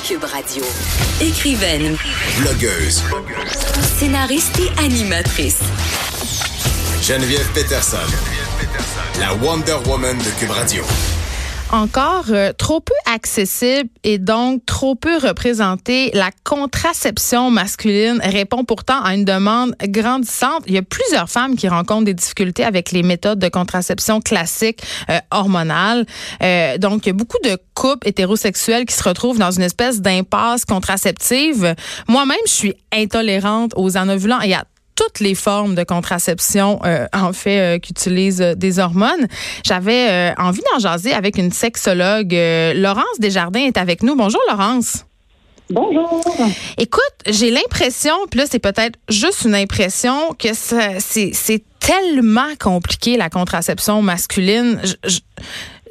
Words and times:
Cube 0.00 0.24
Radio. 0.24 0.64
Écrivaine, 1.20 1.96
Blogueuse. 2.40 3.02
scénariste 3.98 4.58
et 4.58 4.80
animatrice. 4.84 5.60
Geneviève 7.00 7.46
Peterson. 7.54 7.98
La 9.20 9.32
Wonder 9.34 9.76
Woman 9.86 10.18
de 10.18 10.30
Cube 10.40 10.50
Radio. 10.50 10.82
Encore 11.72 12.26
euh, 12.30 12.52
trop 12.52 12.80
peu 12.80 12.94
accessible 13.12 13.88
et 14.04 14.18
donc 14.18 14.64
trop 14.66 14.94
peu 14.94 15.16
représentée. 15.16 16.10
La 16.14 16.30
contraception 16.44 17.50
masculine 17.50 18.20
répond 18.22 18.64
pourtant 18.64 19.02
à 19.02 19.14
une 19.14 19.24
demande 19.24 19.74
grandissante. 19.82 20.62
Il 20.66 20.74
y 20.74 20.78
a 20.78 20.82
plusieurs 20.82 21.30
femmes 21.30 21.56
qui 21.56 21.68
rencontrent 21.68 22.04
des 22.04 22.14
difficultés 22.14 22.64
avec 22.64 22.92
les 22.92 23.02
méthodes 23.02 23.38
de 23.38 23.48
contraception 23.48 24.20
classiques 24.20 24.82
euh, 25.10 25.18
hormonales. 25.30 26.06
Euh, 26.42 26.78
donc, 26.78 27.06
il 27.06 27.08
y 27.08 27.10
a 27.10 27.14
beaucoup 27.14 27.38
de 27.42 27.56
couples 27.74 28.06
hétérosexuels 28.06 28.84
qui 28.84 28.94
se 28.94 29.02
retrouvent 29.02 29.38
dans 29.38 29.50
une 29.50 29.62
espèce 29.62 30.00
d'impasse 30.00 30.64
contraceptive. 30.64 31.74
Moi-même, 32.06 32.36
je 32.46 32.52
suis 32.52 32.74
intolérante 32.92 33.72
aux 33.76 33.96
anovulants 33.96 34.40
et 34.40 34.54
à 34.54 34.64
toutes 35.06 35.20
les 35.20 35.34
formes 35.34 35.74
de 35.74 35.84
contraception, 35.84 36.80
euh, 36.84 37.06
en 37.12 37.32
fait, 37.32 37.58
euh, 37.58 37.78
qui 37.78 37.92
utilisent 37.92 38.40
euh, 38.42 38.54
des 38.54 38.78
hormones. 38.78 39.26
J'avais 39.64 40.10
euh, 40.10 40.34
envie 40.38 40.62
d'en 40.72 40.78
jaser 40.78 41.12
avec 41.12 41.38
une 41.38 41.50
sexologue. 41.52 42.32
Laurence 42.74 43.18
Desjardins 43.18 43.60
est 43.66 43.76
avec 43.76 44.02
nous. 44.02 44.14
Bonjour, 44.16 44.40
Laurence. 44.50 45.04
Bonjour. 45.70 46.20
Écoute, 46.76 47.00
j'ai 47.26 47.50
l'impression, 47.50 48.14
puis 48.30 48.40
là, 48.40 48.46
c'est 48.50 48.58
peut-être 48.58 48.98
juste 49.08 49.42
une 49.44 49.54
impression, 49.54 50.34
que 50.38 50.48
c'est 50.52 51.30
c'est 51.32 51.62
tellement 51.80 52.54
compliqué, 52.60 53.16
la 53.16 53.30
contraception 53.30 54.02
masculine. 54.02 54.80
Je- 54.84 54.94
je- 55.08 55.20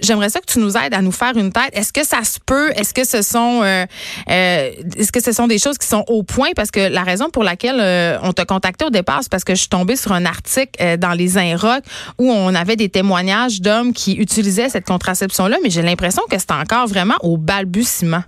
J'aimerais 0.01 0.29
ça 0.29 0.39
que 0.39 0.45
tu 0.45 0.59
nous 0.59 0.75
aides 0.77 0.93
à 0.93 1.01
nous 1.01 1.11
faire 1.11 1.37
une 1.37 1.51
tête. 1.51 1.69
Est-ce 1.73 1.93
que 1.93 2.03
ça 2.03 2.23
se 2.23 2.39
peut? 2.43 2.71
Est-ce 2.71 2.93
que 2.93 3.05
ce 3.05 3.21
sont 3.21 3.61
euh, 3.63 3.85
euh, 4.29 4.69
est-ce 4.97 5.11
que 5.11 5.21
ce 5.21 5.31
sont 5.31 5.47
des 5.47 5.59
choses 5.59 5.77
qui 5.77 5.87
sont 5.87 6.03
au 6.07 6.23
point? 6.23 6.49
Parce 6.55 6.71
que 6.71 6.91
la 6.91 7.03
raison 7.03 7.29
pour 7.29 7.43
laquelle 7.43 7.79
euh, 7.79 8.17
on 8.23 8.33
t'a 8.33 8.45
contacté 8.45 8.83
au 8.85 8.89
départ, 8.89 9.19
c'est 9.21 9.31
parce 9.31 9.43
que 9.43 9.53
je 9.53 9.59
suis 9.59 9.69
tombée 9.69 9.95
sur 9.95 10.11
un 10.11 10.25
article 10.25 10.71
euh, 10.81 10.97
dans 10.97 11.11
les 11.11 11.37
Inrocks 11.37 11.83
où 12.17 12.31
on 12.31 12.53
avait 12.55 12.75
des 12.75 12.89
témoignages 12.89 13.61
d'hommes 13.61 13.93
qui 13.93 14.15
utilisaient 14.15 14.69
cette 14.69 14.85
contraception-là, 14.85 15.57
mais 15.63 15.69
j'ai 15.69 15.81
l'impression 15.83 16.23
que 16.29 16.37
c'est 16.39 16.51
encore 16.51 16.87
vraiment 16.87 17.15
au 17.21 17.37
balbutiement. 17.37 18.23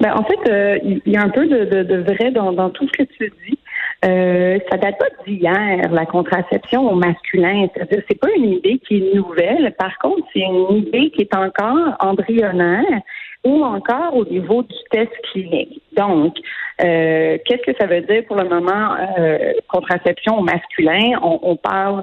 Ben, 0.00 0.12
en 0.12 0.24
fait, 0.24 0.50
euh, 0.50 0.78
il 0.84 1.12
y 1.12 1.16
a 1.16 1.22
un 1.22 1.30
peu 1.30 1.46
de, 1.46 1.64
de, 1.64 1.82
de 1.82 2.02
vrai 2.02 2.30
dans, 2.30 2.52
dans 2.52 2.68
tout 2.68 2.86
ce 2.86 3.02
que 3.02 3.08
tu 3.16 3.32
dis. 3.48 3.58
Euh, 4.06 4.58
ça 4.70 4.76
date 4.76 4.98
pas 4.98 5.08
d'hier, 5.26 5.90
la 5.90 6.06
contraception 6.06 6.90
au 6.90 6.94
masculin. 6.94 7.66
C'est-à-dire, 7.74 8.02
c'est 8.08 8.20
pas 8.20 8.32
une 8.36 8.52
idée 8.52 8.78
qui 8.86 8.98
est 8.98 9.14
nouvelle. 9.14 9.74
Par 9.78 9.96
contre, 9.98 10.26
c'est 10.32 10.40
une 10.40 10.76
idée 10.76 11.10
qui 11.10 11.22
est 11.22 11.34
encore 11.34 11.96
embryonnaire 12.00 13.00
ou 13.44 13.64
encore 13.64 14.16
au 14.16 14.24
niveau 14.24 14.62
du 14.62 14.76
test 14.90 15.12
clinique. 15.30 15.82
Donc, 15.96 16.36
euh, 16.82 17.38
qu'est-ce 17.44 17.62
que 17.62 17.76
ça 17.78 17.86
veut 17.86 18.02
dire 18.02 18.24
pour 18.26 18.36
le 18.36 18.48
moment 18.48 18.94
euh, 19.18 19.52
contraception 19.68 20.38
au 20.38 20.42
masculin? 20.42 21.18
On, 21.22 21.40
on 21.42 21.56
parle 21.56 22.02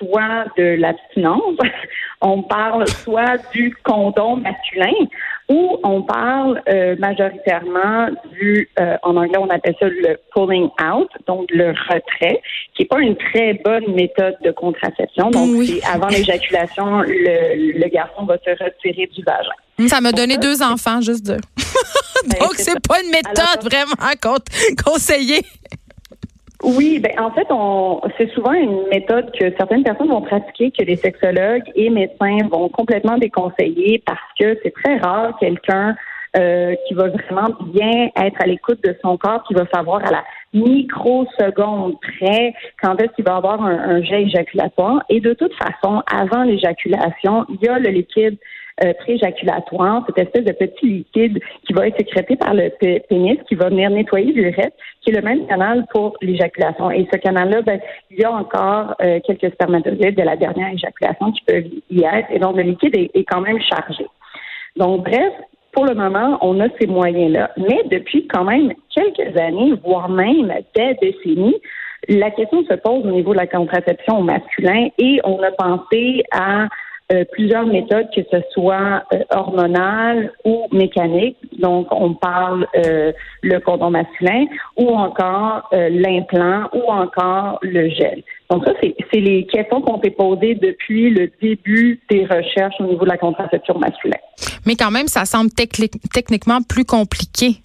soit 0.00 0.46
de 0.56 0.76
l'abstinence, 0.80 1.56
on 2.22 2.42
parle 2.42 2.88
soit 2.88 3.36
du 3.52 3.76
condom 3.84 4.36
masculin, 4.36 4.92
ou 5.48 5.78
on 5.84 6.02
parle 6.02 6.62
euh, 6.68 6.96
majoritairement 6.98 8.08
du, 8.32 8.68
euh, 8.78 8.96
en 9.02 9.16
anglais 9.16 9.38
on 9.38 9.48
appelle 9.48 9.74
ça 9.80 9.88
le 9.88 10.16
pulling 10.34 10.68
out, 10.94 11.08
donc 11.26 11.46
le 11.50 11.70
retrait, 11.70 12.40
qui 12.74 12.82
est 12.82 12.86
pas 12.86 13.00
une 13.00 13.16
très 13.16 13.54
bonne 13.64 13.92
méthode 13.94 14.36
de 14.44 14.50
contraception. 14.52 15.30
Donc 15.30 15.48
Oui. 15.56 15.80
avant 15.92 16.08
l'éjaculation, 16.08 17.00
le, 17.02 17.78
le 17.78 17.88
garçon 17.88 18.24
va 18.24 18.36
se 18.38 18.50
retirer 18.50 19.06
du 19.14 19.22
vagin. 19.22 19.88
Ça 19.88 20.00
m'a 20.00 20.12
donné 20.12 20.36
deux 20.38 20.62
enfants, 20.62 21.00
juste 21.00 21.26
deux. 21.26 21.40
Donc, 22.38 22.52
c'est 22.56 22.78
pas 22.86 23.00
une 23.02 23.10
méthode 23.10 23.62
vraiment 23.62 24.12
con- 24.20 24.84
conseillée. 24.84 25.40
Oui, 26.62 26.98
ben 26.98 27.12
en 27.18 27.30
fait, 27.30 27.46
on 27.50 28.02
c'est 28.18 28.30
souvent 28.32 28.52
une 28.52 28.86
méthode 28.88 29.30
que 29.32 29.50
certaines 29.56 29.82
personnes 29.82 30.08
vont 30.08 30.20
pratiquer, 30.20 30.70
que 30.70 30.84
les 30.84 30.96
sexologues 30.96 31.64
et 31.74 31.88
médecins 31.88 32.46
vont 32.50 32.68
complètement 32.68 33.16
déconseiller 33.16 34.02
parce 34.04 34.20
que 34.38 34.58
c'est 34.62 34.74
très 34.74 34.98
rare 34.98 35.38
quelqu'un 35.40 35.96
euh, 36.36 36.74
qui 36.86 36.94
va 36.94 37.08
vraiment 37.08 37.48
bien 37.72 38.10
être 38.14 38.40
à 38.40 38.46
l'écoute 38.46 38.78
de 38.84 38.94
son 39.02 39.16
corps, 39.16 39.42
qui 39.44 39.54
va 39.54 39.64
savoir 39.72 40.04
à 40.06 40.10
la 40.10 40.24
microseconde 40.52 41.94
près 42.00 42.52
quand 42.82 43.00
est-ce 43.00 43.12
qu'il 43.14 43.24
va 43.24 43.36
avoir 43.36 43.62
un, 43.64 43.78
un 43.78 44.02
jet 44.02 44.22
éjaculatoire. 44.22 45.02
Et 45.08 45.20
de 45.20 45.32
toute 45.32 45.54
façon, 45.54 46.02
avant 46.12 46.42
l'éjaculation, 46.42 47.46
il 47.48 47.66
y 47.66 47.68
a 47.68 47.78
le 47.78 47.88
liquide 47.88 48.38
euh, 48.82 48.92
pré-éjaculatoire, 48.94 50.04
cette 50.06 50.18
espèce 50.18 50.44
de 50.44 50.52
petit 50.52 50.86
liquide 50.86 51.40
qui 51.66 51.72
va 51.72 51.86
être 51.88 51.96
sécrété 51.98 52.36
par 52.36 52.54
le 52.54 52.70
pénis, 53.08 53.38
qui 53.48 53.54
va 53.54 53.68
venir 53.68 53.90
nettoyer 53.90 54.32
l'urètre, 54.32 54.76
qui 55.02 55.10
est 55.10 55.14
le 55.14 55.22
même 55.22 55.46
canal 55.46 55.86
pour 55.92 56.16
l'éjaculation. 56.22 56.90
Et 56.90 57.08
ce 57.12 57.18
canal-là, 57.18 57.62
ben, 57.62 57.80
il 58.10 58.20
y 58.20 58.24
a 58.24 58.32
encore 58.32 58.94
euh, 59.02 59.20
quelques 59.26 59.52
spermatozoïdes 59.52 60.16
de 60.16 60.22
la 60.22 60.36
dernière 60.36 60.72
éjaculation 60.72 61.32
qui 61.32 61.42
peuvent 61.46 61.64
y 61.90 62.02
être, 62.04 62.28
et 62.30 62.38
donc 62.38 62.56
le 62.56 62.62
liquide 62.62 62.96
est, 62.96 63.10
est 63.14 63.24
quand 63.24 63.40
même 63.40 63.60
chargé. 63.60 64.06
Donc, 64.76 65.04
bref, 65.04 65.32
pour 65.72 65.86
le 65.86 65.94
moment, 65.94 66.38
on 66.40 66.58
a 66.60 66.66
ces 66.80 66.86
moyens-là. 66.86 67.50
Mais 67.56 67.82
depuis 67.90 68.26
quand 68.26 68.44
même 68.44 68.72
quelques 68.94 69.36
années, 69.36 69.72
voire 69.84 70.08
même 70.08 70.52
des 70.74 70.94
décennies, 71.00 71.56
la 72.08 72.30
question 72.30 72.64
se 72.64 72.74
pose 72.74 73.04
au 73.04 73.10
niveau 73.10 73.32
de 73.32 73.38
la 73.38 73.46
contraception 73.46 74.18
au 74.18 74.22
masculin 74.22 74.88
et 74.98 75.20
on 75.24 75.40
a 75.42 75.50
pensé 75.52 76.22
à 76.32 76.66
euh, 77.12 77.24
plusieurs 77.32 77.66
méthodes, 77.66 78.08
que 78.14 78.22
ce 78.30 78.38
soit 78.52 79.02
euh, 79.12 80.28
ou 80.44 80.66
mécaniques. 80.72 81.36
Donc, 81.58 81.88
on 81.90 82.14
parle 82.14 82.66
euh, 82.76 83.12
le 83.42 83.58
condom 83.60 83.90
masculin 83.90 84.46
ou 84.76 84.88
encore 84.88 85.68
euh, 85.72 85.88
l'implant 85.90 86.68
ou 86.72 86.90
encore 86.90 87.58
le 87.62 87.88
gel. 87.90 88.22
Donc, 88.50 88.64
ça, 88.64 88.72
c'est 88.80 89.20
les 89.20 89.46
questions 89.46 89.80
qu'on 89.80 90.00
s'est 90.00 90.10
posées 90.10 90.54
depuis 90.54 91.10
le 91.10 91.30
début 91.40 92.00
des 92.10 92.26
recherches 92.26 92.74
au 92.80 92.84
niveau 92.84 93.04
de 93.04 93.10
la 93.10 93.18
contraception 93.18 93.78
masculine. 93.78 94.14
Mais 94.66 94.74
quand 94.76 94.90
même, 94.90 95.06
ça 95.06 95.24
semble 95.24 95.50
techniquement 95.50 96.60
plus 96.62 96.84
compliqué. 96.84 97.62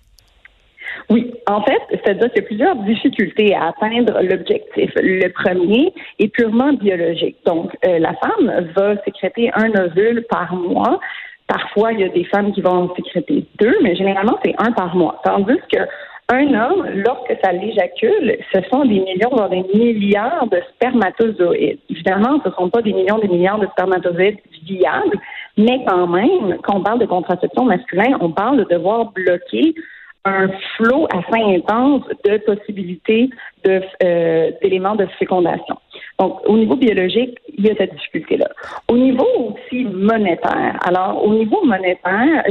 Oui, 1.09 1.33
en 1.47 1.61
fait, 1.61 1.81
c'est-à-dire 1.91 2.31
qu'il 2.31 2.41
y 2.41 2.45
a 2.45 2.47
plusieurs 2.47 2.75
difficultés 2.77 3.55
à 3.55 3.67
atteindre 3.67 4.19
l'objectif. 4.21 4.91
Le 4.95 5.27
premier 5.29 5.93
est 6.19 6.29
purement 6.29 6.73
biologique. 6.73 7.37
Donc, 7.45 7.75
euh, 7.85 7.99
la 7.99 8.13
femme 8.15 8.71
va 8.75 8.95
sécréter 9.03 9.51
un 9.53 9.71
ovule 9.75 10.25
par 10.29 10.55
mois. 10.55 10.99
Parfois, 11.47 11.93
il 11.93 11.99
y 11.99 12.03
a 12.03 12.09
des 12.09 12.23
femmes 12.25 12.53
qui 12.53 12.61
vont 12.61 12.89
en 12.89 12.95
sécréter 12.95 13.45
deux, 13.59 13.75
mais 13.83 13.95
généralement, 13.95 14.39
c'est 14.43 14.55
un 14.57 14.71
par 14.71 14.95
mois. 14.95 15.21
Tandis 15.23 15.59
que 15.71 15.79
un 16.27 16.47
homme, 16.55 16.87
lorsque 17.05 17.37
ça 17.43 17.51
l'éjacule, 17.51 18.37
ce 18.51 18.59
sont 18.71 18.83
des 18.85 18.99
millions, 18.99 19.29
voire 19.31 19.49
des 19.49 19.63
milliards 19.75 20.47
de 20.47 20.59
spermatozoïdes. 20.73 21.77
Évidemment, 21.87 22.39
ce 22.43 22.49
ne 22.49 22.53
sont 22.55 22.69
pas 22.71 22.81
des 22.81 22.93
millions, 22.93 23.19
des 23.19 23.27
milliards 23.27 23.59
de 23.59 23.67
spermatozoïdes 23.67 24.39
viables, 24.63 25.19
mais 25.55 25.85
quand 25.87 26.07
même, 26.07 26.57
quand 26.63 26.77
on 26.77 26.81
parle 26.81 26.97
de 26.97 27.05
contraception 27.05 27.65
masculin, 27.65 28.17
on 28.21 28.31
parle 28.31 28.57
de 28.57 28.63
devoir 28.63 29.11
bloquer 29.11 29.75
un 30.25 30.49
flot 30.75 31.07
assez 31.11 31.41
intense 31.41 32.03
de 32.23 32.37
possibilités 32.37 33.29
de, 33.63 33.81
euh, 34.03 34.51
d'éléments 34.61 34.95
de 34.95 35.05
fécondation. 35.19 35.77
Donc, 36.19 36.39
au 36.47 36.57
niveau 36.57 36.75
biologique, 36.75 37.37
il 37.55 37.65
y 37.65 37.69
a 37.69 37.75
cette 37.75 37.93
difficulté-là. 37.93 38.49
Au 38.89 38.97
niveau 38.97 39.27
aussi 39.37 39.85
monétaire, 39.85 40.79
alors 40.85 41.23
au 41.23 41.33
niveau 41.33 41.63
monétaire, 41.63 42.43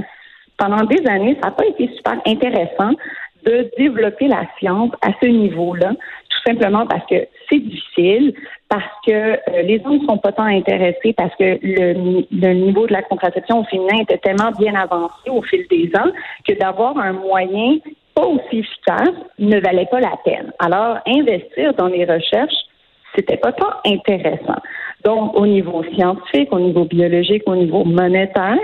pendant 0.57 0.85
des 0.85 1.05
années, 1.09 1.37
ça 1.43 1.49
n'a 1.49 1.55
pas 1.55 1.67
été 1.67 1.91
super 1.97 2.21
intéressant 2.27 2.93
de 3.45 3.71
développer 3.77 4.29
la 4.29 4.47
science 4.59 4.93
à 5.03 5.11
ce 5.21 5.27
niveau-là, 5.27 5.93
simplement 6.47 6.87
parce 6.87 7.07
que 7.07 7.27
c'est 7.49 7.59
difficile, 7.59 8.35
parce 8.69 8.85
que 9.07 9.13
euh, 9.13 9.63
les 9.63 9.81
hommes 9.85 9.99
ne 9.99 10.07
sont 10.07 10.19
pas 10.19 10.33
tant 10.33 10.45
intéressés, 10.45 11.13
parce 11.17 11.35
que 11.37 11.59
le, 11.63 12.25
le 12.31 12.53
niveau 12.55 12.87
de 12.87 12.93
la 12.93 13.03
contraception 13.03 13.61
au 13.61 13.65
féminin 13.65 14.03
était 14.03 14.19
tellement 14.19 14.51
bien 14.59 14.75
avancé 14.75 15.31
au 15.31 15.43
fil 15.43 15.67
des 15.71 15.91
ans 15.99 16.11
que 16.47 16.55
d'avoir 16.55 16.97
un 16.99 17.13
moyen 17.13 17.79
pas 18.15 18.27
aussi 18.27 18.59
efficace 18.59 19.15
ne 19.39 19.59
valait 19.61 19.89
pas 19.91 20.01
la 20.01 20.17
peine. 20.25 20.53
Alors, 20.59 20.99
investir 21.07 21.75
dans 21.75 21.89
les 21.89 22.05
recherches, 22.05 22.55
c'était 23.15 23.37
pas 23.37 23.53
tant 23.53 23.73
intéressant. 23.85 24.61
Donc, 25.05 25.37
au 25.37 25.47
niveau 25.47 25.85
scientifique, 25.95 26.53
au 26.53 26.61
niveau 26.61 26.85
biologique, 26.85 27.43
au 27.47 27.57
niveau 27.57 27.85
monétaire, 27.85 28.59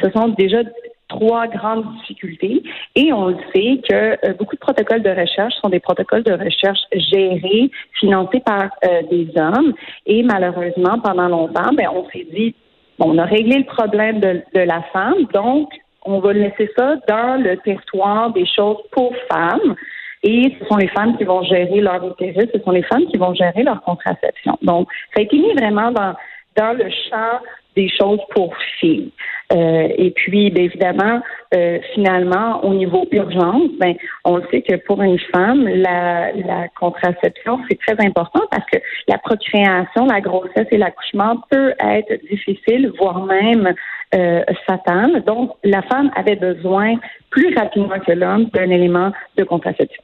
ce 0.00 0.10
sont 0.10 0.28
déjà 0.28 0.62
trois 1.08 1.46
grandes 1.46 1.84
difficultés 1.98 2.62
et 2.94 3.12
on 3.12 3.28
le 3.28 3.36
sait 3.54 3.80
que 3.88 3.94
euh, 3.94 4.34
beaucoup 4.38 4.56
de 4.56 4.60
protocoles 4.60 5.02
de 5.02 5.10
recherche 5.10 5.54
sont 5.62 5.68
des 5.68 5.80
protocoles 5.80 6.24
de 6.24 6.32
recherche 6.32 6.80
gérés, 6.92 7.70
financés 8.00 8.40
par 8.40 8.70
euh, 8.84 9.02
des 9.10 9.28
hommes 9.36 9.72
et 10.06 10.22
malheureusement 10.22 10.98
pendant 11.00 11.28
longtemps, 11.28 11.72
ben 11.74 11.88
on 11.94 12.08
s'est 12.10 12.26
dit 12.32 12.54
on 12.98 13.18
a 13.18 13.24
réglé 13.24 13.58
le 13.58 13.64
problème 13.64 14.20
de, 14.20 14.42
de 14.54 14.60
la 14.60 14.82
femme, 14.92 15.24
donc 15.34 15.68
on 16.06 16.20
va 16.20 16.32
laisser 16.32 16.70
ça 16.76 16.96
dans 17.08 17.42
le 17.42 17.56
territoire 17.58 18.32
des 18.32 18.46
choses 18.46 18.78
pour 18.92 19.12
femmes. 19.30 19.74
Et 20.22 20.56
ce 20.58 20.66
sont 20.66 20.76
les 20.76 20.88
femmes 20.88 21.16
qui 21.18 21.24
vont 21.24 21.42
gérer 21.42 21.80
leur 21.80 22.04
utérus, 22.04 22.48
ce 22.52 22.60
sont 22.60 22.70
les 22.70 22.82
femmes 22.82 23.06
qui 23.06 23.16
vont 23.16 23.34
gérer 23.34 23.62
leur 23.62 23.82
contraception. 23.82 24.58
Donc, 24.62 24.88
ça 25.14 25.20
a 25.20 25.22
été 25.22 25.36
mis 25.36 25.52
vraiment 25.52 25.92
dans, 25.92 26.14
dans 26.56 26.72
le 26.76 26.88
champ 26.90 27.40
des 27.76 27.88
choses 27.88 28.20
pour 28.34 28.54
filles. 28.80 29.12
Euh, 29.52 29.88
et 29.96 30.10
puis, 30.10 30.50
bien 30.50 30.64
évidemment, 30.64 31.20
euh, 31.54 31.78
finalement, 31.94 32.64
au 32.64 32.74
niveau 32.74 33.06
urgence, 33.12 33.70
ben, 33.78 33.94
on 34.24 34.40
sait 34.50 34.62
que 34.62 34.76
pour 34.76 35.00
une 35.02 35.18
femme, 35.32 35.68
la, 35.68 36.32
contraception, 36.78 37.60
c'est 37.68 37.78
très 37.78 38.04
important 38.04 38.42
parce 38.50 38.64
que 38.72 38.78
la 39.08 39.18
procréation, 39.18 40.06
la 40.06 40.20
grossesse 40.20 40.66
et 40.70 40.78
l'accouchement 40.78 41.36
peut 41.50 41.74
être 41.78 42.20
difficile, 42.28 42.92
voire 42.98 43.24
même 43.24 43.72
euh. 44.14 44.42
Donc, 45.26 45.52
la 45.64 45.82
femme 45.82 46.10
avait 46.16 46.36
besoin 46.36 46.94
plus 47.30 47.54
rapidement 47.56 47.98
que 48.00 48.12
l'homme 48.12 48.46
d'un 48.46 48.70
élément 48.70 49.12
de 49.36 49.44
contraception. 49.44 50.02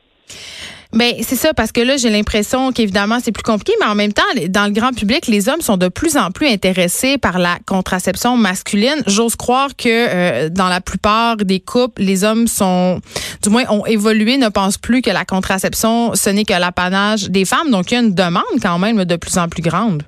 Ben 0.92 1.14
c'est 1.22 1.36
ça 1.36 1.54
parce 1.54 1.72
que 1.72 1.80
là 1.80 1.96
j'ai 1.96 2.10
l'impression 2.10 2.70
qu'évidemment 2.70 3.18
c'est 3.22 3.32
plus 3.32 3.42
compliqué, 3.42 3.72
mais 3.80 3.86
en 3.86 3.94
même 3.94 4.12
temps 4.12 4.22
dans 4.48 4.66
le 4.66 4.72
grand 4.72 4.92
public 4.92 5.26
les 5.26 5.48
hommes 5.48 5.62
sont 5.62 5.78
de 5.78 5.88
plus 5.88 6.18
en 6.18 6.30
plus 6.30 6.46
intéressés 6.48 7.16
par 7.16 7.38
la 7.38 7.58
contraception 7.66 8.36
masculine. 8.36 9.02
J'ose 9.06 9.34
croire 9.34 9.70
que 9.76 9.88
euh, 9.88 10.48
dans 10.50 10.68
la 10.68 10.82
plupart 10.82 11.36
des 11.36 11.60
couples 11.60 12.02
les 12.02 12.24
hommes 12.24 12.46
sont, 12.46 13.00
du 13.42 13.48
moins 13.48 13.64
ont 13.70 13.86
évolué, 13.86 14.36
ne 14.36 14.50
pensent 14.50 14.76
plus 14.76 15.00
que 15.00 15.10
la 15.10 15.24
contraception 15.24 16.14
ce 16.14 16.28
n'est 16.28 16.44
que 16.44 16.52
l'apanage 16.52 17.30
des 17.30 17.46
femmes. 17.46 17.70
Donc 17.70 17.90
il 17.90 17.94
y 17.94 17.96
a 17.96 18.00
une 18.00 18.14
demande 18.14 18.42
quand 18.60 18.78
même 18.78 19.04
de 19.04 19.16
plus 19.16 19.38
en 19.38 19.48
plus 19.48 19.62
grande. 19.62 20.02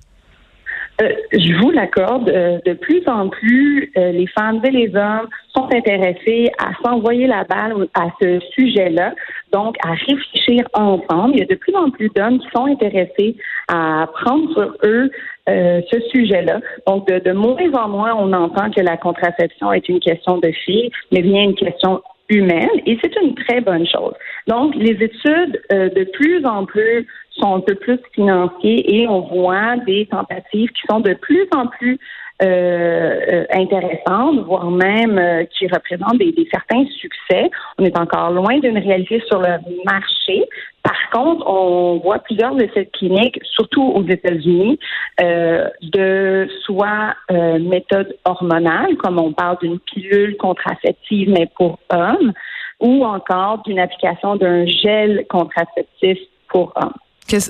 Euh, 1.03 1.09
je 1.33 1.61
vous 1.61 1.71
l'accorde, 1.71 2.29
euh, 2.31 2.59
de 2.65 2.73
plus 2.75 3.03
en 3.09 3.29
plus, 3.29 3.91
euh, 3.97 4.13
les 4.13 4.29
femmes 4.29 4.61
et 4.65 4.71
les 4.71 4.95
hommes 4.95 5.29
sont 5.55 5.69
intéressés 5.75 6.51
à 6.59 6.71
s'envoyer 6.83 7.27
la 7.27 7.43
balle 7.45 7.89
à 7.95 8.07
ce 8.23 8.39
sujet-là, 8.53 9.13
donc 9.53 9.77
à 9.85 9.93
réfléchir 9.93 10.65
ensemble. 10.73 11.35
Il 11.35 11.41
y 11.41 11.43
a 11.43 11.47
de 11.47 11.57
plus 11.57 11.75
en 11.75 11.91
plus 11.91 12.09
d'hommes 12.15 12.39
qui 12.39 12.49
sont 12.55 12.67
intéressés 12.67 13.37
à 13.69 14.07
prendre 14.23 14.53
sur 14.53 14.77
eux 14.85 15.11
ce 15.47 16.01
sujet-là. 16.15 16.61
Donc, 16.87 17.07
de, 17.07 17.19
de 17.19 17.33
moins 17.33 17.73
en 17.75 17.89
moins, 17.89 18.15
on 18.15 18.33
entend 18.33 18.71
que 18.71 18.81
la 18.81 18.97
contraception 18.97 19.73
est 19.73 19.89
une 19.89 20.01
question 20.01 20.39
de 20.39 20.51
filles, 20.65 20.91
mais 21.13 21.21
bien 21.21 21.43
une 21.43 21.55
question 21.55 22.01
humaine, 22.29 22.71
et 22.87 22.99
c'est 23.03 23.15
une 23.21 23.35
très 23.35 23.61
bonne 23.61 23.87
chose. 23.87 24.15
Donc, 24.47 24.75
les 24.75 24.93
études 24.93 25.61
de 25.71 26.05
plus 26.13 26.45
en 26.47 26.65
plus 26.65 27.07
sont 27.39 27.57
un 27.57 27.61
peu 27.61 27.75
plus 27.75 27.99
financiers 28.15 28.97
et 28.97 29.09
on 29.09 29.21
voit 29.21 29.77
des 29.87 30.07
tentatives 30.07 30.71
qui 30.71 30.83
sont 30.89 31.01
de 31.01 31.15
plus 31.15 31.47
en 31.55 31.67
plus 31.67 31.99
euh, 32.43 33.21
euh 33.33 33.45
intéressantes, 33.53 34.45
voire 34.47 34.71
même 34.71 35.19
euh, 35.19 35.45
qui 35.57 35.67
représentent 35.69 36.19
des, 36.19 36.35
certains 36.53 36.85
succès. 36.87 37.51
On 37.79 37.85
est 37.85 37.97
encore 37.99 38.31
loin 38.31 38.59
d'une 38.59 38.79
réalité 38.79 39.23
sur 39.29 39.39
le 39.39 39.59
marché. 39.85 40.45
Par 40.85 41.11
contre, 41.11 41.47
on 41.47 41.99
voit 41.99 42.19
plusieurs 42.19 42.55
de 42.55 42.69
ces 42.75 42.85
cliniques, 42.87 43.41
surtout 43.43 43.83
aux 43.83 44.07
États-Unis, 44.07 44.79
euh, 45.23 45.67
de 45.81 46.47
soit 46.63 47.15
euh, 47.31 47.59
méthode 47.59 48.15
hormonale, 48.27 48.95
comme 48.99 49.19
on 49.19 49.33
parle 49.33 49.57
d'une 49.63 49.79
pilule 49.79 50.37
contraceptive 50.37 51.31
mais 51.31 51.49
pour 51.57 51.79
hommes, 51.91 52.35
ou 52.81 53.03
encore 53.03 53.63
d'une 53.63 53.79
application 53.79 54.37
d'un 54.37 54.67
gel 54.67 55.25
contraceptif 55.31 56.19
pour 56.49 56.73
hommes. 56.77 56.93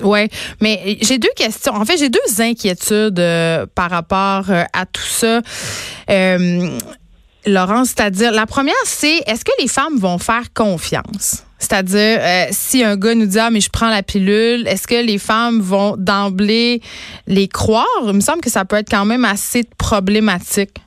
Oui, 0.03 0.29
mais 0.61 0.97
j'ai 1.01 1.17
deux 1.17 1.33
questions. 1.35 1.73
En 1.73 1.83
fait, 1.83 1.97
j'ai 1.97 2.07
deux 2.07 2.41
inquiétudes 2.41 3.19
euh, 3.19 3.65
par 3.75 3.91
rapport 3.91 4.45
à 4.49 4.85
tout 4.85 5.01
ça. 5.01 5.41
Laurence, 7.47 7.89
c'est-à-dire, 7.89 8.31
la 8.31 8.45
première, 8.45 8.73
c'est 8.85 9.17
est-ce 9.27 9.45
que 9.45 9.51
les 9.59 9.67
femmes 9.67 9.97
vont 9.97 10.17
faire 10.17 10.53
confiance? 10.53 11.45
C'est-à-dire, 11.57 12.19
si 12.51 12.83
un 12.83 12.97
gars 12.97 13.15
nous 13.15 13.25
dit, 13.25 13.39
ah, 13.39 13.49
mais 13.49 13.61
je 13.61 13.69
prends 13.71 13.89
la 13.89 14.03
pilule, 14.03 14.67
est-ce 14.67 14.87
que 14.87 15.05
les 15.05 15.17
femmes 15.17 15.59
vont 15.61 15.95
d'emblée 15.97 16.81
les 17.27 17.47
croire? 17.47 17.85
Il 18.03 18.13
me 18.13 18.19
semble 18.19 18.41
que 18.41 18.49
ça 18.49 18.65
peut 18.65 18.75
être 18.75 18.89
quand 18.89 19.05
même 19.05 19.25
assez 19.25 19.63
problématique. 19.77 20.77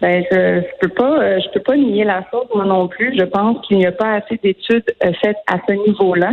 Ben, 0.00 0.22
je, 0.30 0.60
peux 0.80 0.88
pas, 0.88 1.38
je 1.38 1.48
peux 1.54 1.60
pas 1.60 1.76
nier 1.76 2.04
la 2.04 2.22
chose 2.30 2.46
moi 2.54 2.66
non 2.66 2.88
plus. 2.88 3.16
Je 3.18 3.24
pense 3.24 3.64
qu'il 3.66 3.78
n'y 3.78 3.86
a 3.86 3.92
pas 3.92 4.16
assez 4.16 4.38
d'études 4.42 4.84
faites 5.22 5.38
à 5.46 5.56
ce 5.66 5.72
niveau-là. 5.72 6.32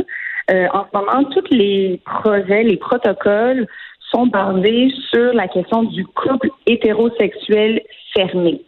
Euh, 0.52 0.68
en 0.74 0.86
ce 0.86 0.98
moment, 0.98 1.24
tous 1.32 1.50
les 1.52 2.02
projets, 2.06 2.64
les 2.64 2.78
protocoles 2.78 3.66
sont 4.12 4.28
basés 4.28 4.92
sur 5.10 5.34
la 5.34 5.48
question 5.48 5.84
du 5.84 6.06
couple 6.06 6.50
hétérosexuel 6.68 7.82
fermé. 8.14 8.62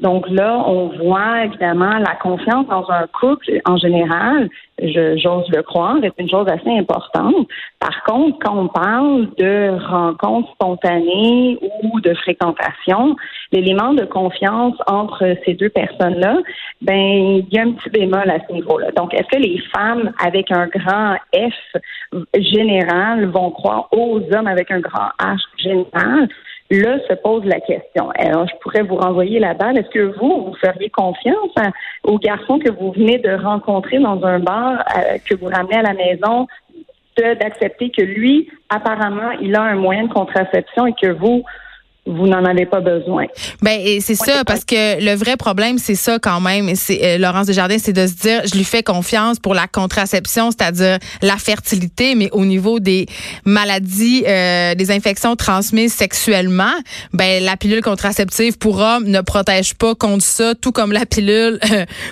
Donc 0.00 0.28
là, 0.28 0.62
on 0.66 0.88
voit 0.88 1.44
évidemment 1.44 1.98
la 1.98 2.14
confiance 2.16 2.66
dans 2.66 2.86
un 2.90 3.06
couple 3.18 3.46
en 3.64 3.78
général, 3.78 4.50
j'ose 4.78 5.48
le 5.48 5.62
croire, 5.62 5.96
est 6.04 6.12
une 6.18 6.28
chose 6.28 6.46
assez 6.48 6.70
importante. 6.70 7.48
Par 7.80 8.02
contre, 8.04 8.38
quand 8.40 8.58
on 8.58 8.68
parle 8.68 9.28
de 9.38 9.70
rencontres 9.88 10.52
spontanées 10.52 11.58
ou 11.82 12.00
de 12.00 12.12
fréquentation, 12.14 13.16
l'élément 13.52 13.94
de 13.94 14.04
confiance 14.04 14.74
entre 14.86 15.34
ces 15.46 15.54
deux 15.54 15.70
personnes-là, 15.70 16.38
ben 16.82 17.42
il 17.42 17.46
y 17.50 17.58
a 17.58 17.62
un 17.62 17.72
petit 17.72 17.88
bémol 17.88 18.28
à 18.28 18.38
ce 18.46 18.52
niveau-là. 18.52 18.90
Donc, 18.90 19.14
est-ce 19.14 19.34
que 19.34 19.42
les 19.42 19.58
femmes 19.74 20.12
avec 20.22 20.50
un 20.50 20.66
grand 20.66 21.16
F 21.34 21.80
général 22.38 23.26
vont 23.26 23.50
croire 23.50 23.88
aux 23.92 24.20
hommes 24.34 24.46
avec 24.46 24.70
un 24.70 24.80
grand 24.80 25.08
H 25.20 25.40
général? 25.56 26.28
Là 26.70 26.98
se 27.08 27.14
pose 27.14 27.44
la 27.44 27.60
question. 27.60 28.10
Alors, 28.18 28.48
je 28.48 28.56
pourrais 28.60 28.82
vous 28.82 28.96
renvoyer 28.96 29.38
la 29.38 29.54
balle. 29.54 29.78
Est-ce 29.78 29.90
que 29.90 30.18
vous, 30.18 30.46
vous 30.46 30.54
feriez 30.60 30.90
confiance 30.90 31.54
au 32.02 32.18
garçon 32.18 32.58
que 32.58 32.70
vous 32.70 32.90
venez 32.90 33.18
de 33.18 33.30
rencontrer 33.30 33.98
dans 34.00 34.20
un 34.24 34.40
bar, 34.40 34.84
euh, 34.96 35.18
que 35.24 35.36
vous 35.36 35.46
ramenez 35.46 35.76
à 35.76 35.82
la 35.82 35.94
maison, 35.94 36.48
d'accepter 37.16 37.90
que 37.90 38.02
lui, 38.02 38.50
apparemment, 38.68 39.30
il 39.40 39.54
a 39.56 39.62
un 39.62 39.76
moyen 39.76 40.04
de 40.04 40.12
contraception 40.12 40.86
et 40.86 40.94
que 41.00 41.12
vous, 41.12 41.44
vous 42.06 42.26
n'en 42.26 42.44
avez 42.44 42.66
pas 42.66 42.80
besoin. 42.80 43.26
Ben 43.62 43.80
c'est 44.00 44.14
ça 44.14 44.44
parce 44.44 44.64
que 44.64 45.04
le 45.04 45.14
vrai 45.16 45.36
problème 45.36 45.78
c'est 45.78 45.96
ça 45.96 46.18
quand 46.18 46.40
même. 46.40 46.74
C'est 46.76 47.00
euh, 47.02 47.18
Laurence 47.18 47.46
Desjardins, 47.46 47.78
c'est 47.78 47.92
de 47.92 48.06
se 48.06 48.14
dire 48.14 48.42
je 48.44 48.56
lui 48.56 48.64
fais 48.64 48.82
confiance 48.82 49.38
pour 49.40 49.54
la 49.54 49.66
contraception, 49.66 50.50
c'est-à-dire 50.50 50.98
la 51.22 51.36
fertilité, 51.36 52.14
mais 52.14 52.30
au 52.30 52.44
niveau 52.44 52.78
des 52.78 53.06
maladies, 53.44 54.24
euh, 54.26 54.74
des 54.74 54.90
infections 54.90 55.34
transmises 55.34 55.92
sexuellement, 55.92 56.72
ben 57.12 57.42
la 57.42 57.56
pilule 57.56 57.82
contraceptive 57.82 58.56
pour 58.56 58.78
hommes 58.78 59.06
ne 59.06 59.20
protège 59.20 59.74
pas 59.74 59.94
contre 59.94 60.24
ça, 60.24 60.54
tout 60.54 60.72
comme 60.72 60.92
la 60.92 61.06
pilule 61.06 61.58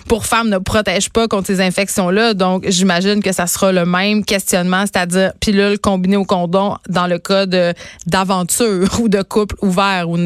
pour 0.08 0.26
femmes 0.26 0.48
ne 0.48 0.58
protège 0.58 1.10
pas 1.10 1.28
contre 1.28 1.46
ces 1.46 1.60
infections-là. 1.60 2.34
Donc 2.34 2.64
j'imagine 2.68 3.22
que 3.22 3.32
ça 3.32 3.46
sera 3.46 3.70
le 3.70 3.84
même 3.84 4.24
questionnement, 4.24 4.82
c'est-à-dire 4.82 5.32
pilule 5.38 5.78
combinée 5.78 6.16
au 6.16 6.24
condom 6.24 6.76
dans 6.88 7.06
le 7.06 7.18
cas 7.18 7.46
d'aventure 8.06 8.88
ou 9.00 9.08
de 9.08 9.22
couple 9.22 9.54
ouvert 9.62 9.83
ou 10.08 10.16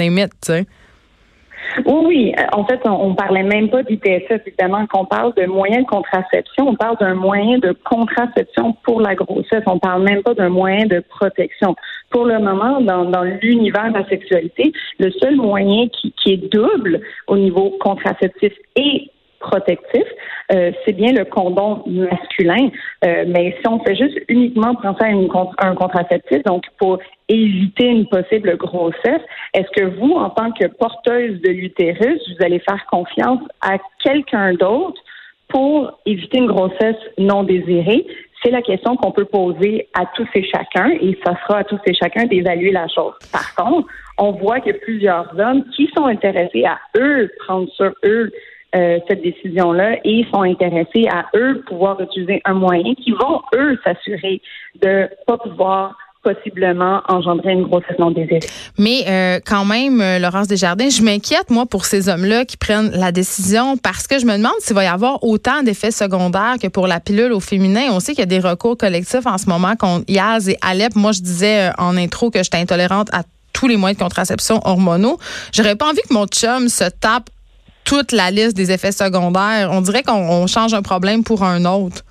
Oui, 1.87 2.05
oui. 2.07 2.35
En 2.53 2.65
fait, 2.65 2.81
on, 2.85 3.11
ne 3.11 3.15
parlait 3.15 3.43
même 3.43 3.69
pas 3.69 3.83
d'ITSS, 3.83 4.41
évidemment. 4.47 4.87
Quand 4.87 5.03
on 5.03 5.05
parle 5.05 5.35
de 5.35 5.47
moyen 5.47 5.83
de 5.83 5.87
contraception, 5.87 6.69
on 6.69 6.75
parle 6.75 6.97
d'un 6.99 7.15
moyen 7.15 7.59
de 7.59 7.77
contraception 7.85 8.75
pour 8.85 9.01
la 9.01 9.15
grossesse. 9.15 9.63
On 9.67 9.79
parle 9.79 10.03
même 10.03 10.23
pas 10.23 10.35
d'un 10.35 10.49
moyen 10.49 10.87
de 10.87 11.03
protection. 11.09 11.77
Pour 12.11 12.25
le 12.25 12.39
moment, 12.39 12.81
dans, 12.81 13.23
l'univers 13.43 13.93
de 13.93 13.99
la 13.99 14.09
sexualité, 14.09 14.73
le 14.99 15.11
seul 15.11 15.37
moyen 15.37 15.89
qui, 15.89 16.13
qui 16.13 16.33
est 16.33 16.53
double 16.53 17.01
au 17.27 17.37
niveau 17.37 17.77
contraceptif 17.81 18.53
et 18.77 19.11
protectif, 19.41 20.05
euh, 20.53 20.73
c'est 20.85 20.93
bien 20.93 21.13
le 21.13 21.25
condom 21.25 21.83
masculin. 21.87 22.71
Euh, 23.05 23.25
mais 23.27 23.57
si 23.61 23.69
on 23.69 23.79
fait 23.81 23.97
juste 23.97 24.19
uniquement 24.29 24.75
penser 24.75 25.05
à 25.05 25.11
une, 25.11 25.29
un 25.59 25.75
contraceptif, 25.75 26.43
donc 26.45 26.65
pour 26.79 26.99
éviter 27.29 27.87
une 27.87 28.07
possible 28.07 28.57
grossesse, 28.57 29.23
est-ce 29.55 29.71
que 29.81 29.87
vous, 29.99 30.13
en 30.13 30.31
tant 30.31 30.51
que 30.53 30.67
porteuse 30.67 31.41
de 31.43 31.51
l'utérus, 31.51 32.21
vous 32.29 32.45
allez 32.45 32.59
faire 32.61 32.85
confiance 32.91 33.41
à 33.61 33.77
quelqu'un 34.03 34.55
d'autre 34.55 35.01
pour 35.49 35.99
éviter 36.07 36.39
une 36.39 36.47
grossesse 36.47 36.97
non 37.19 37.43
désirée? 37.43 38.07
C'est 38.43 38.51
la 38.51 38.63
question 38.63 38.97
qu'on 38.97 39.11
peut 39.11 39.25
poser 39.25 39.89
à 39.95 40.07
tous 40.15 40.29
et 40.35 40.45
chacun, 40.45 40.91
et 41.01 41.19
ça 41.25 41.35
sera 41.43 41.59
à 41.59 41.65
tous 41.65 41.81
et 41.87 41.95
chacun 41.95 42.25
d'évaluer 42.25 42.71
la 42.71 42.87
chose. 42.87 43.15
Par 43.33 43.55
contre, 43.57 43.89
on 44.17 44.33
voit 44.33 44.57
a 44.57 44.73
plusieurs 44.81 45.29
hommes 45.39 45.65
qui 45.75 45.91
sont 45.97 46.07
intéressés 46.07 46.65
à 46.65 46.79
eux 46.97 47.31
prendre 47.45 47.69
sur 47.73 47.93
eux 48.05 48.31
euh, 48.75 48.99
cette 49.09 49.23
décision-là 49.23 49.97
et 50.05 50.27
sont 50.33 50.43
intéressés 50.43 51.07
à 51.11 51.25
eux 51.35 51.63
pouvoir 51.67 51.99
utiliser 52.03 52.43
un 52.45 52.53
moyen 52.53 52.95
qui 52.95 53.13
vont 53.13 53.41
eux 53.55 53.79
s'assurer 53.83 54.43
de 54.83 55.09
pas 55.27 55.39
pouvoir 55.39 55.97
possiblement 56.23 57.01
engendrer 57.09 57.53
une 57.53 57.63
grossesse 57.63 57.99
non 57.99 58.11
désirée. 58.11 58.41
Mais 58.77 59.05
euh, 59.09 59.41
quand 59.47 59.65
même, 59.65 60.01
euh, 60.03 60.19
Laurence 60.19 60.49
Desjardins, 60.49 60.91
je 60.91 61.03
m'inquiète, 61.03 61.49
moi, 61.49 61.65
pour 61.65 61.87
ces 61.87 62.11
hommes-là 62.11 62.45
qui 62.45 62.59
prennent 62.59 62.91
la 62.91 63.11
décision 63.13 63.79
parce 63.79 64.07
que 64.07 64.19
je 64.19 64.27
me 64.27 64.37
demande 64.37 64.53
s'il 64.59 64.75
va 64.75 64.85
y 64.85 64.89
avoir 64.89 65.25
autant 65.25 65.63
d'effets 65.63 65.91
secondaires 65.91 66.57
que 66.61 66.69
pour 66.69 66.87
la 66.87 67.01
pilule 67.01 67.33
au 67.33 67.41
féminin. 67.41 67.89
On 67.93 68.01
sait 68.01 68.13
qu'il 68.13 68.21
y 68.21 68.23
a 68.23 68.27
des 68.27 68.41
recours 68.41 68.77
collectifs 68.77 69.27
en 69.27 69.39
ce 69.39 69.49
moment 69.49 69.77
contre 69.77 70.05
IAZ 70.09 70.49
et 70.49 70.59
Alep. 70.61 70.95
Moi, 70.97 71.13
je 71.13 71.23
disais 71.23 71.71
en 71.79 71.97
intro 71.97 72.31
que 72.31 72.43
j'étais 72.43 72.59
intolérante 72.59 73.09
à 73.15 73.23
tous 73.55 73.67
les 73.67 73.77
moyens 73.77 73.99
de 73.99 74.03
contraception 74.03 74.61
hormonaux. 74.65 75.19
J'aurais 75.53 75.77
pas 75.77 75.87
envie 75.87 76.03
que 76.07 76.13
mon 76.13 76.27
chum 76.27 76.69
se 76.69 76.85
tape 76.85 77.31
toute 77.89 78.13
la 78.13 78.31
liste 78.31 78.55
des 78.55 78.71
effets 78.71 78.93
secondaires. 78.93 79.71
On 79.73 79.81
dirait 79.81 80.03
qu'on 80.03 80.47
change 80.47 80.75
un 80.75 80.83
problème 80.83 81.25
pour 81.25 81.43
un 81.43 81.65
autre. 81.65 82.03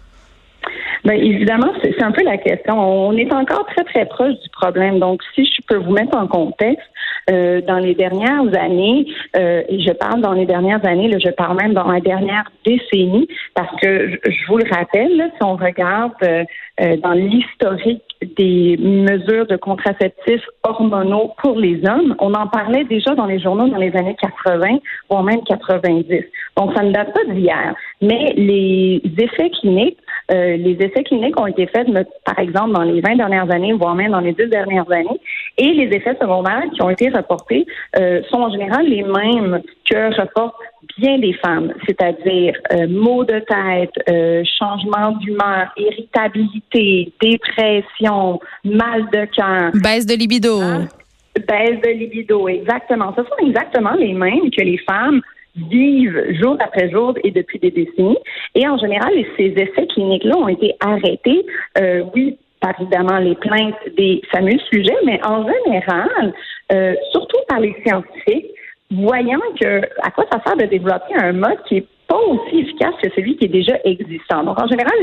Bien, 1.06 1.14
évidemment, 1.14 1.72
c'est 1.84 2.02
un 2.02 2.12
peu 2.12 2.24
la 2.24 2.38
question. 2.38 2.74
On 2.80 3.16
est 3.16 3.32
encore 3.32 3.66
très, 3.68 3.84
très 3.84 4.06
proche 4.08 4.34
du 4.44 4.50
problème. 4.50 5.00
Donc, 5.00 5.22
si 5.36 5.46
je 5.46 5.62
peux 5.68 5.78
vous 5.78 5.92
mettre 5.92 6.18
en 6.18 6.28
contexte, 6.28 6.88
euh, 7.30 7.60
dans 7.60 7.80
les 7.80 7.94
dernières 7.94 8.48
années, 8.58 9.06
euh, 9.36 9.62
et 9.68 9.82
je 9.82 9.92
parle 9.92 10.22
dans 10.22 10.32
les 10.32 10.46
dernières 10.46 10.86
années, 10.86 11.10
là, 11.10 11.18
je 11.20 11.30
parle 11.30 11.58
même 11.58 11.74
dans 11.74 11.92
la 11.92 12.00
dernière 12.00 12.50
décennie, 12.66 13.28
parce 13.54 13.76
que 13.82 14.18
je, 14.26 14.48
vous 14.48 14.58
le 14.58 14.70
rappelle, 14.74 15.30
si 15.36 15.44
on 15.44 15.58
regarde 15.58 16.14
euh, 16.24 16.96
dans 17.04 17.12
l'historique 17.12 18.04
des 18.38 18.78
mesures 18.78 19.46
de 19.46 19.58
contraceptifs 19.58 20.46
hormonaux 20.64 21.34
pour 21.42 21.60
les 21.60 21.86
hommes, 21.86 22.16
on 22.20 22.34
en 22.34 22.48
parlait 22.48 22.86
déjà 22.86 23.14
dans 23.14 23.26
les 23.26 23.40
journaux 23.40 23.68
dans 23.68 23.78
les 23.78 23.94
années 23.98 24.16
80, 24.22 24.78
voire 25.10 25.24
même 25.24 25.44
90. 25.44 26.24
Donc, 26.56 26.74
ça 26.78 26.84
ne 26.84 26.94
date 26.94 27.14
pas 27.14 27.34
d'hier. 27.34 27.76
Mais 28.02 28.34
les 28.38 29.02
effets 29.18 29.50
cliniques, 29.50 29.98
les 30.30 30.78
essais 30.80 31.04
cliniques 31.04 31.40
ont 31.40 31.48
été 31.48 31.68
faits, 31.68 31.88
par 32.26 32.40
exemple, 32.40 32.72
dans 32.72 32.84
les 32.84 33.02
20 33.02 33.16
dernières 33.16 33.52
années, 33.52 33.74
voire 33.74 33.96
même 33.96 34.12
dans 34.12 34.20
les 34.20 34.34
10 34.34 34.48
dernières 34.48 34.90
années, 34.92 35.20
et 35.58 35.74
les 35.74 35.96
effets 35.96 36.16
secondaires 36.20 36.64
qui 36.74 36.82
ont 36.82 36.90
été 36.90 37.10
reportés 37.10 37.66
euh, 38.00 38.22
sont 38.30 38.38
en 38.38 38.52
général 38.52 38.86
les 38.88 39.04
mêmes 39.04 39.62
que 39.90 40.20
reportent 40.20 40.56
bien 40.98 41.20
des 41.20 41.34
femmes, 41.34 41.74
c'est-à-dire 41.86 42.54
euh, 42.74 42.88
maux 42.88 43.24
de 43.24 43.40
tête, 43.40 43.92
euh, 44.10 44.44
changement 44.60 45.12
d'humeur, 45.18 45.68
irritabilité, 45.78 47.12
dépression, 47.22 48.40
mal 48.64 49.06
de 49.12 49.26
cœur. 49.36 49.72
Baisse 49.74 50.06
de 50.06 50.16
libido. 50.16 50.60
Hein? 50.60 50.88
Baisse 51.36 51.82
de 51.82 51.92
libido, 51.92 52.48
exactement. 52.48 53.14
Ce 53.16 53.24
sont 53.24 53.48
exactement 53.48 53.94
les 53.94 54.14
mêmes 54.14 54.50
que 54.52 54.64
les 54.64 54.78
femmes 54.80 55.22
vivent 55.70 56.24
jour 56.40 56.58
après 56.60 56.90
jour 56.90 57.14
et 57.24 57.32
depuis 57.32 57.60
des 57.60 57.72
décennies. 57.72 58.18
Et 58.56 58.68
en 58.68 58.78
général, 58.78 59.14
ces 59.38 59.54
essais 59.58 59.88
cliniques-là 59.88 60.38
ont 60.38 60.48
été 60.48 60.74
arrêtés, 60.80 61.46
euh, 61.80 62.04
oui, 62.14 62.38
par 62.60 62.74
évidemment 62.80 63.18
les 63.18 63.36
plaintes 63.36 63.76
des 63.96 64.22
fameux 64.32 64.58
sujets, 64.72 64.98
mais 65.06 65.20
en 65.26 65.46
général, 65.48 66.34
euh, 66.72 66.96
surtout 67.12 67.38
par 67.48 67.60
les 67.60 67.76
scientifiques, 67.86 68.48
voyant 68.92 69.40
que 69.60 69.82
à 70.02 70.12
quoi 70.12 70.26
ça 70.32 70.42
sert 70.46 70.58
de 70.58 70.66
développer 70.66 71.16
un 71.16 71.34
mode 71.34 71.62
qui 71.68 71.78
est 71.78 71.88
pas 72.08 72.18
aussi 72.18 72.60
efficace 72.60 72.94
que 73.04 73.10
celui 73.16 73.38
qui 73.38 73.46
est 73.46 73.50
déjà 73.50 73.78
existant. 73.84 74.44
Donc, 74.44 74.62
en 74.62 74.68
général, 74.68 74.94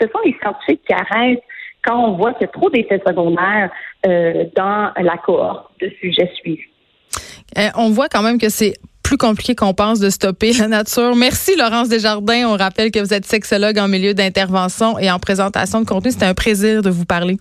ce 0.00 0.08
sont 0.08 0.18
les 0.24 0.34
scientifiques 0.40 0.80
qui 0.86 0.94
arrêtent 0.94 1.42
quand 1.84 1.98
on 1.98 2.12
voit 2.16 2.32
qu'il 2.32 2.42
y 2.42 2.44
a 2.44 2.52
trop 2.52 2.70
d'effets 2.70 3.02
secondaires 3.06 3.70
euh, 4.06 4.44
dans 4.56 4.90
la 4.96 5.16
cohorte 5.18 5.70
de 5.80 5.90
sujets 6.00 6.30
suivis. 6.36 6.62
Euh, 7.58 7.68
on 7.76 7.90
voit 7.90 8.08
quand 8.08 8.22
même 8.22 8.38
que 8.38 8.48
c'est 8.48 8.74
plus 9.14 9.28
compliqué 9.28 9.54
qu'on 9.54 9.74
pense 9.74 10.00
de 10.00 10.10
stopper 10.10 10.52
la 10.54 10.66
nature. 10.66 11.14
Merci 11.14 11.56
Laurence 11.56 11.88
Desjardins. 11.88 12.48
On 12.48 12.56
rappelle 12.56 12.90
que 12.90 12.98
vous 12.98 13.14
êtes 13.14 13.24
sexologue 13.24 13.78
en 13.78 13.86
milieu 13.86 14.12
d'intervention 14.12 14.98
et 14.98 15.10
en 15.10 15.18
présentation 15.18 15.80
de 15.80 15.86
contenu. 15.86 16.10
C'était 16.10 16.26
un 16.26 16.34
plaisir 16.34 16.82
de 16.82 16.90
vous 16.90 17.04
parler. 17.04 17.38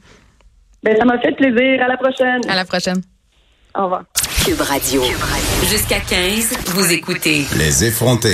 Ben, 0.84 0.96
ça 0.98 1.06
m'a 1.06 1.18
fait 1.20 1.32
plaisir. 1.32 1.82
À 1.84 1.88
la 1.88 1.98
prochaine. 1.98 2.42
À 2.48 2.56
la 2.56 2.66
prochaine. 2.66 3.02
Au 3.76 3.84
revoir. 3.86 4.04
Cube 4.46 4.62
Radio. 4.62 5.02
Jusqu'à 5.68 6.00
15, 6.00 6.58
vous 6.76 6.92
écoutez. 6.92 7.46
Les 7.58 7.86
effrontés. 7.86 8.30